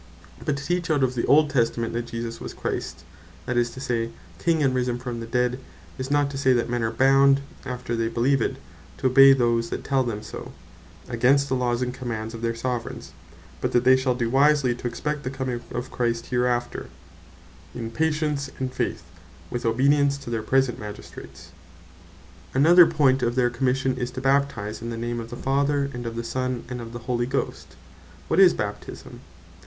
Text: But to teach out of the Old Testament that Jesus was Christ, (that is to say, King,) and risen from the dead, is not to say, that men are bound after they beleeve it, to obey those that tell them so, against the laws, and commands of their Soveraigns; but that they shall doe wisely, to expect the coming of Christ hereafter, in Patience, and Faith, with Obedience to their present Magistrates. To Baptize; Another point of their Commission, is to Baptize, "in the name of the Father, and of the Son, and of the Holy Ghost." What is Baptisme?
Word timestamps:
But 0.43 0.57
to 0.57 0.65
teach 0.65 0.89
out 0.89 1.03
of 1.03 1.13
the 1.13 1.27
Old 1.27 1.51
Testament 1.51 1.93
that 1.93 2.07
Jesus 2.07 2.41
was 2.41 2.55
Christ, 2.55 3.03
(that 3.45 3.55
is 3.55 3.69
to 3.69 3.79
say, 3.79 4.09
King,) 4.39 4.63
and 4.63 4.73
risen 4.73 4.97
from 4.97 5.19
the 5.19 5.27
dead, 5.27 5.59
is 5.99 6.09
not 6.09 6.31
to 6.31 6.39
say, 6.39 6.53
that 6.53 6.71
men 6.71 6.81
are 6.81 6.89
bound 6.89 7.39
after 7.67 7.95
they 7.95 8.07
beleeve 8.07 8.41
it, 8.41 8.57
to 8.97 9.05
obey 9.05 9.31
those 9.31 9.69
that 9.69 9.83
tell 9.83 10.03
them 10.03 10.23
so, 10.23 10.53
against 11.07 11.49
the 11.49 11.55
laws, 11.55 11.83
and 11.83 11.93
commands 11.93 12.33
of 12.33 12.41
their 12.41 12.55
Soveraigns; 12.55 13.11
but 13.61 13.73
that 13.73 13.83
they 13.83 13.95
shall 13.95 14.15
doe 14.15 14.27
wisely, 14.27 14.73
to 14.73 14.87
expect 14.87 15.21
the 15.21 15.29
coming 15.29 15.61
of 15.71 15.91
Christ 15.91 16.25
hereafter, 16.31 16.89
in 17.75 17.91
Patience, 17.91 18.49
and 18.57 18.73
Faith, 18.73 19.03
with 19.51 19.67
Obedience 19.67 20.17
to 20.17 20.31
their 20.31 20.41
present 20.41 20.79
Magistrates. 20.79 21.49
To 21.49 21.49
Baptize; 21.51 22.55
Another 22.55 22.85
point 22.87 23.21
of 23.21 23.35
their 23.35 23.51
Commission, 23.51 23.95
is 23.99 24.09
to 24.09 24.19
Baptize, 24.19 24.81
"in 24.81 24.89
the 24.89 24.97
name 24.97 25.19
of 25.19 25.29
the 25.29 25.37
Father, 25.37 25.91
and 25.93 26.07
of 26.07 26.15
the 26.15 26.23
Son, 26.23 26.63
and 26.69 26.81
of 26.81 26.91
the 26.91 26.99
Holy 27.05 27.27
Ghost." 27.27 27.75
What 28.29 28.39
is 28.39 28.55
Baptisme? 28.55 29.19